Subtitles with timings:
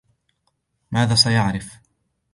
[0.91, 1.77] ماذا سيعرف؟